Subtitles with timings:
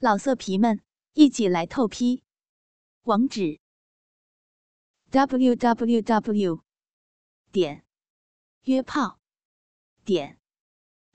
[0.00, 0.80] 老色皮们，
[1.14, 2.22] 一起来透批！
[3.02, 3.58] 网址
[5.10, 6.62] ：w w w
[7.50, 7.84] 点
[8.62, 9.18] 约炮
[10.04, 10.38] 点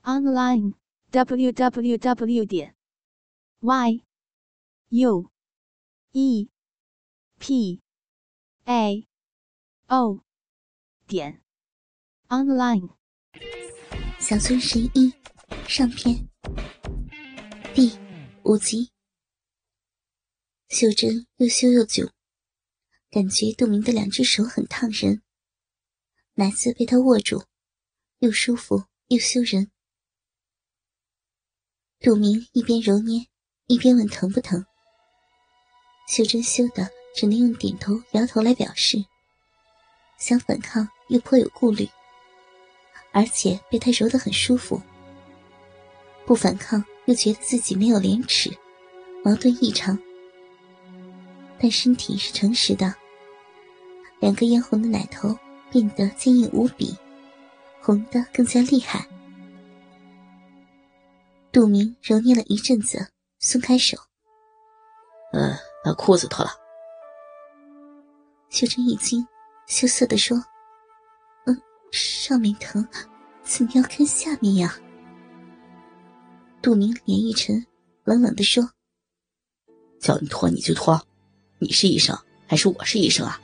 [0.02, 0.74] online
[1.12, 2.76] w w w 点
[3.62, 4.04] y
[4.90, 5.32] u
[6.12, 6.50] e
[7.40, 7.82] p
[8.66, 9.08] a
[9.88, 10.20] o
[11.08, 11.42] 点
[12.28, 12.90] online。
[14.20, 15.14] 小村十一
[15.70, 16.28] 上篇
[17.74, 18.03] 第。
[18.46, 18.92] 无极，
[20.68, 22.12] 秀珍又羞又窘，
[23.10, 25.24] 感觉杜明的两只手很烫人，
[26.34, 27.46] 奶子被他握住，
[28.20, 29.72] 又舒服又羞人。
[32.02, 33.28] 杜明一边揉捏，
[33.68, 34.66] 一边问疼不疼。
[36.10, 38.98] 秀珍羞的只能用点头摇头来表示，
[40.20, 41.88] 想反抗又颇有顾虑，
[43.14, 44.82] 而且被他揉得很舒服，
[46.26, 46.84] 不反抗。
[47.06, 48.50] 又觉得自己没有廉耻，
[49.24, 49.98] 矛盾异常，
[51.60, 52.94] 但身体是诚实的。
[54.20, 55.38] 两个嫣红的奶头
[55.70, 56.98] 变得坚硬无比，
[57.82, 59.06] 红的更加厉害。
[61.52, 63.98] 杜明揉捏了一阵子，松开手，
[65.34, 66.52] 嗯，把裤子脱了。
[68.50, 69.28] 秀珍一惊，
[69.68, 70.38] 羞涩的说
[71.46, 72.88] ：“嗯，上面疼，
[73.44, 74.76] 怎么要看下面呀？”
[76.64, 77.66] 杜明脸一沉，
[78.06, 78.72] 冷冷的说
[80.00, 81.06] ：“叫你脱你就脱，
[81.60, 83.38] 你是医生还是我是医生啊？”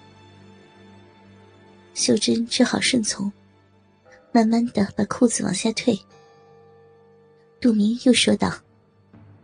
[1.93, 3.29] 秀珍只好顺从，
[4.31, 5.99] 慢慢的把裤子往下退。
[7.59, 8.57] 杜明又说道：“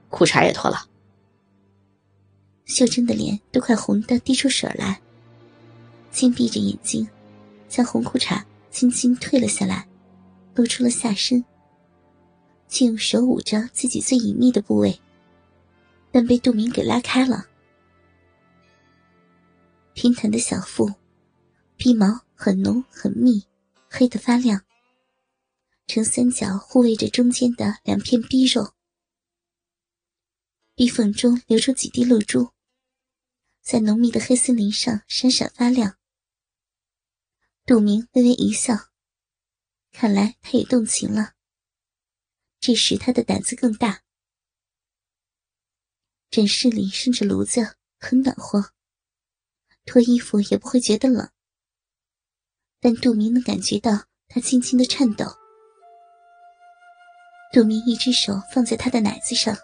[0.07, 0.87] 裤衩也脱了。”
[2.63, 5.01] 秀珍的脸都快红的滴出水来，
[6.11, 7.05] 紧闭着眼睛，
[7.67, 9.85] 将红裤衩轻轻退了下来，
[10.53, 11.43] 露出了下身。
[12.67, 14.99] 竟用手捂着自己最隐秘的部位，
[16.11, 17.45] 但被杜明给拉开了。
[19.93, 20.91] 平坦的小腹，
[21.77, 23.45] 鼻毛很浓很密，
[23.89, 24.61] 黑得发亮。
[25.87, 28.73] 呈三角护卫着中间的两片逼肉，
[30.73, 32.49] 逼缝中流出几滴露珠，
[33.61, 35.95] 在浓密的黑森林上闪闪发亮。
[37.67, 38.75] 杜明微微一笑，
[39.93, 41.34] 看来他也动情了。
[42.65, 44.01] 这时他的胆子更大。
[46.31, 48.71] 诊室里生着炉子，很暖和，
[49.85, 51.29] 脱衣服也不会觉得冷。
[52.79, 55.27] 但杜明能感觉到他轻轻的颤抖。
[57.53, 59.55] 杜明一只手放在他的奶子上，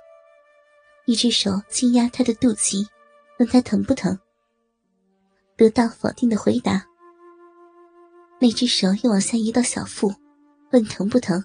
[1.08, 2.86] 一只手轻压他的肚脐，
[3.40, 4.16] 问他疼不疼。
[5.58, 6.86] 得到否定的回答。
[8.40, 10.14] 那只手又往下移到小腹，
[10.72, 11.44] 问疼不疼。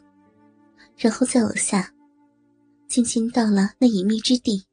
[0.96, 1.94] 然后再往下，
[2.88, 4.66] 轻轻到了那隐秘之地，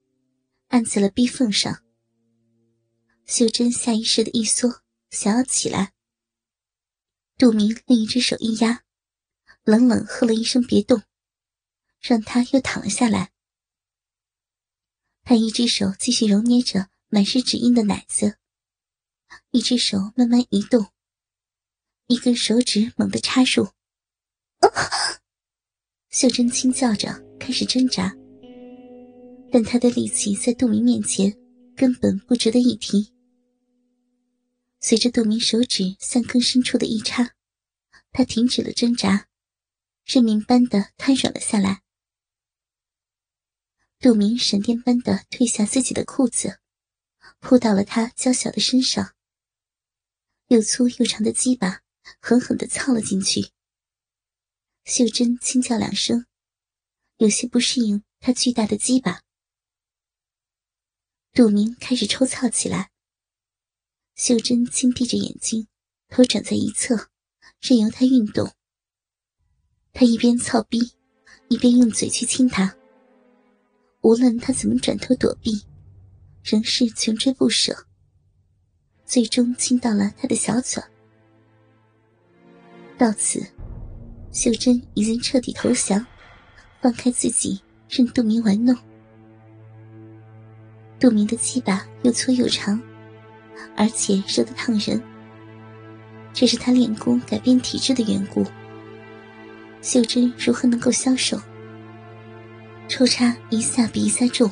[0.69, 1.83] 按在了逼缝上。
[3.25, 5.93] 秀珍下意识的一缩，想要起来。
[7.37, 8.83] 杜明另一只手一压，
[9.63, 11.03] 冷冷喝了一声“别动”，
[11.99, 13.31] 让他又躺了下来。
[15.23, 18.37] 他一只手继续揉捏着满是指印的奶子，
[19.51, 20.91] 一只手慢慢移动，
[22.07, 23.69] 一根手指猛地插入。
[26.13, 27.09] 秀珍轻叫着，
[27.39, 28.15] 开始挣扎，
[29.51, 31.35] 但她的力气在杜明面前
[31.75, 33.11] 根本不值得一提。
[34.79, 37.31] 随着杜明手指向更深处的一插，
[38.11, 39.25] 她停止了挣扎，
[40.05, 41.81] 认命般的瘫软了下来。
[43.99, 46.59] 杜明闪电般的褪下自己的裤子，
[47.39, 49.15] 扑到了她娇小的身上，
[50.49, 51.81] 又粗又长的鸡巴
[52.19, 53.47] 狠狠的操了进去。
[54.85, 56.25] 秀珍轻叫两声，
[57.15, 59.21] 有些不适应他巨大的鸡巴。
[61.31, 62.91] 杜明开始抽操起来。
[64.15, 65.67] 秀珍轻闭着眼睛，
[66.09, 67.09] 头转在一侧，
[67.61, 68.53] 任由他运动。
[69.93, 70.91] 他一边操逼，
[71.47, 72.75] 一边用嘴去亲他。
[74.01, 75.65] 无论他怎么转头躲避，
[76.43, 77.87] 仍是穷追不舍。
[79.05, 80.83] 最终亲到了他的小嘴。
[82.97, 83.41] 到此。
[84.33, 86.03] 秀珍已经彻底投降，
[86.81, 88.75] 放开自己，任杜明玩弄。
[90.99, 92.81] 杜明的鸡巴又粗又长，
[93.77, 94.99] 而且热得烫人。
[96.33, 98.43] 这是他练功改变体质的缘故。
[99.83, 101.39] 秀珍如何能够消受？
[102.87, 104.49] 抽插一下比一下重，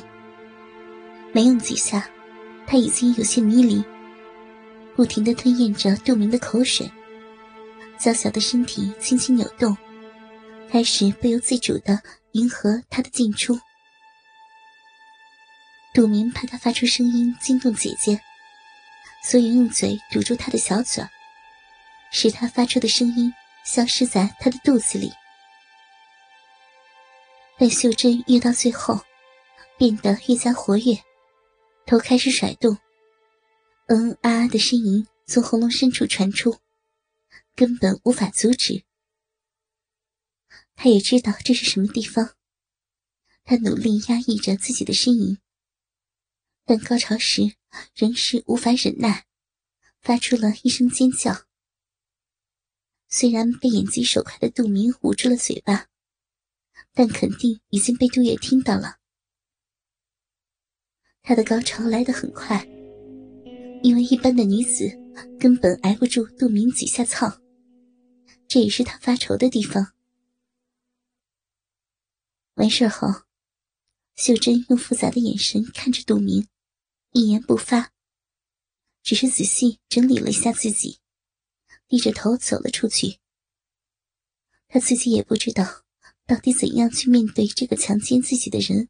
[1.32, 2.08] 没用几下，
[2.68, 3.82] 他已经有些迷离，
[4.94, 6.88] 不停的吞咽着杜明的口水。
[7.98, 9.76] 娇小的身体轻轻扭动，
[10.70, 12.00] 开始不由自主的
[12.32, 13.58] 迎合他的进出。
[15.94, 18.18] 杜明怕他发出声音惊动姐姐，
[19.22, 21.04] 所以用嘴堵住他的小嘴，
[22.10, 23.32] 使他发出的声音
[23.64, 25.12] 消失在他的肚子里。
[27.58, 28.98] 但秀珍越到最后，
[29.76, 30.98] 变得越加活跃，
[31.86, 32.76] 头开始甩动，
[33.86, 36.56] 嗯啊啊的呻吟从喉咙深处传出，
[37.54, 38.84] 根本无法阻止。
[40.74, 42.34] 他也知道这是什么地方，
[43.44, 45.38] 他努力压抑着自己的呻吟。
[46.64, 47.56] 但高潮时
[47.94, 49.26] 仍是无法忍耐，
[50.00, 51.46] 发出了一声尖叫。
[53.08, 55.88] 虽然被眼疾手快的杜明捂住了嘴巴，
[56.94, 58.98] 但肯定已经被杜月听到了。
[61.22, 62.64] 他的高潮来得很快，
[63.82, 64.88] 因为一般的女子
[65.38, 67.40] 根本挨不住杜明几下操，
[68.48, 69.92] 这也是他发愁的地方。
[72.54, 73.08] 完事后，
[74.14, 76.48] 秀珍用复杂的眼神看着杜明。
[77.14, 77.92] 一言不发，
[79.02, 80.98] 只是仔细整理了一下自己，
[81.86, 83.18] 低着头走了出去。
[84.66, 85.82] 他自己也不知道
[86.24, 88.88] 到底怎样去面对这个强奸自己的人。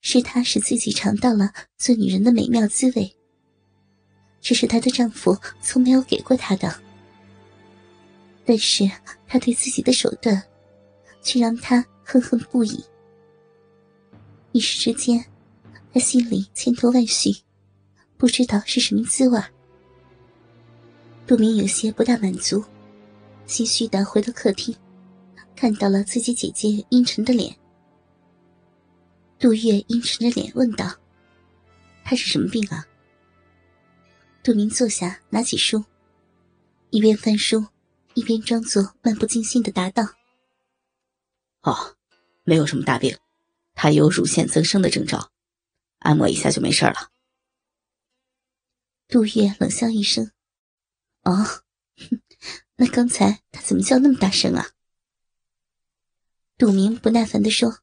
[0.00, 3.15] 是他使自己尝到了做女人的美妙滋味，
[4.46, 6.72] 这是她的丈夫从没有给过她的。
[8.44, 8.88] 但是
[9.26, 10.40] 她对自己的手段，
[11.20, 12.84] 却让她恨恨不已。
[14.52, 15.24] 一时之间。
[15.92, 17.34] 他心里千头万绪，
[18.18, 19.40] 不知道是什么滋味。
[21.26, 22.62] 杜明有些不大满足，
[23.46, 24.76] 心虚的回到客厅，
[25.56, 27.56] 看到了自己姐姐阴沉的脸。
[29.38, 30.94] 杜月阴沉着脸问道
[32.04, 32.86] ：“她是什么病啊？”
[34.46, 35.84] 杜明坐下，拿起书，
[36.90, 37.66] 一边翻书，
[38.14, 40.04] 一边装作漫不经心的答道
[41.62, 41.96] ：“哦，
[42.44, 43.18] 没有什么大病，
[43.74, 45.32] 他有乳腺增生的征兆。”
[45.98, 47.10] 按摩一下就没事了。
[49.08, 50.30] 杜月冷笑一声
[51.26, 51.44] ：“哦，
[52.76, 54.68] 那刚才他怎么叫那么大声啊？”
[56.56, 57.80] 杜明不耐烦地说：“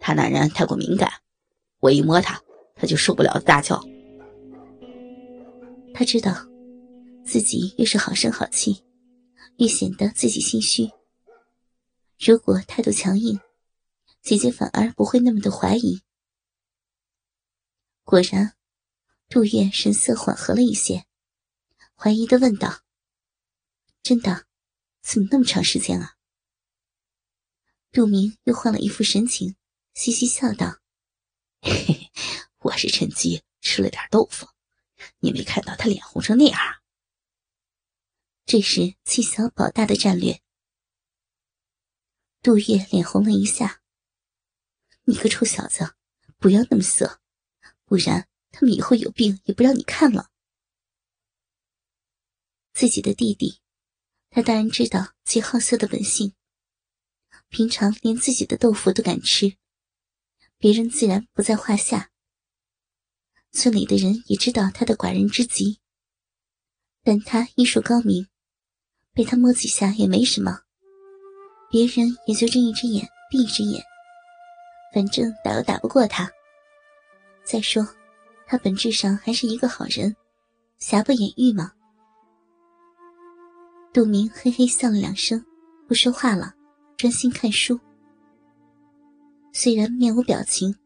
[0.00, 1.20] 他男人太过敏感，
[1.80, 2.40] 我一摸他，
[2.74, 3.84] 他就受不了大叫。
[5.98, 6.46] 他知道，
[7.24, 8.84] 自己越是好声好气，
[9.56, 10.90] 越显得自己心虚。
[12.18, 13.40] 如果态度强硬，
[14.20, 16.02] 姐姐反而不会那么的怀疑。”
[18.04, 18.54] 果然，
[19.30, 21.06] 杜月神色缓和了一些，
[21.94, 22.82] 怀疑的问道
[24.04, 24.44] ：“真的？
[25.00, 26.16] 怎么那么长时间啊？”
[27.90, 29.56] 杜明又换了一副神情，
[29.94, 30.76] 嘻嘻笑道
[31.64, 32.12] ：“嘿嘿，
[32.58, 34.46] 我是趁机吃了点豆腐，
[35.18, 36.60] 你没看到他脸红成那样？
[38.44, 40.40] 这是欺小保大的战略。”
[42.42, 43.82] 杜月脸红了一下
[45.04, 45.96] ：“你个臭小子，
[46.38, 47.20] 不要那么色！”
[47.84, 50.30] 不然，他们以后有病也不让你看了。
[52.72, 53.60] 自己的弟弟，
[54.28, 56.34] 他当然知道其好色的本性。
[57.48, 59.56] 平常连自己的豆腐都敢吃，
[60.58, 62.10] 别人自然不在话下。
[63.56, 65.78] 村里的人也知道他的寡人之极，
[67.02, 68.26] 但他医术高明，
[69.14, 70.60] 被他摸几下也没什么，
[71.70, 73.82] 别人也就睁一只眼闭一只眼，
[74.92, 76.30] 反正打又打不过他。
[77.44, 77.88] 再说，
[78.46, 80.14] 他本质上还是一个好人，
[80.78, 81.72] 瑕不掩瑜嘛。
[83.94, 85.42] 杜明嘿嘿笑了两声，
[85.88, 86.54] 不说话了，
[86.98, 87.80] 专心看书。
[89.54, 90.76] 虽然面无表情，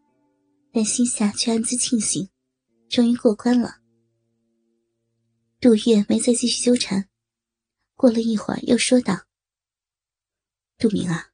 [0.73, 2.29] 但心下却暗自庆幸，
[2.91, 3.77] 终于过关了。
[5.61, 7.09] 杜月没再继续纠缠，
[7.95, 9.27] 过了一会儿又说道
[10.77, 11.29] ：“杜明啊，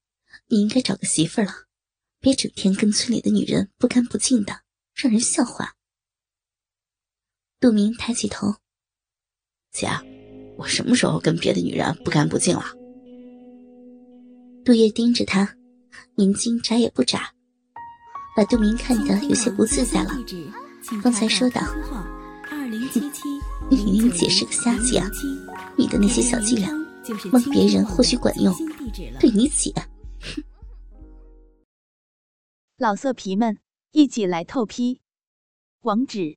[0.49, 1.65] 你应该找个媳妇了，
[2.21, 4.61] 别整天跟村里的女人不干不净的。”
[4.95, 5.75] 让人笑话。
[7.61, 8.55] 杜明抬起头
[9.73, 9.89] ：“姐，
[10.57, 12.65] 我什么时候跟别的女人不干不净了？”
[14.65, 15.57] 杜月盯着他，
[16.17, 17.33] 眼睛眨也不眨，
[18.35, 20.11] 把杜明看得有些不自在了。
[21.01, 21.61] 方才说道
[23.71, 25.09] ：“你明明姐是个瞎子啊！
[25.77, 26.71] 你的那些小伎俩，
[27.33, 28.55] 蒙别人或许管用，
[29.21, 29.73] 对你姐，
[30.21, 30.43] 哼！
[32.79, 33.59] ”老色皮们。
[33.97, 35.01] 一起来透批，
[35.81, 36.37] 网址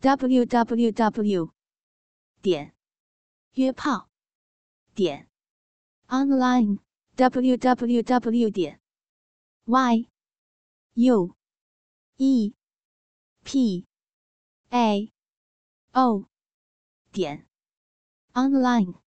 [0.00, 1.52] ：w w w
[2.40, 2.74] 点
[3.52, 4.08] 约炮
[4.94, 5.28] 点
[6.06, 6.78] online
[7.14, 8.80] w w w 点
[9.66, 10.08] y
[10.94, 11.36] u
[12.16, 12.54] e
[13.44, 13.86] p
[14.70, 15.12] a
[15.94, 16.28] o
[17.12, 17.46] 点
[18.34, 19.07] online。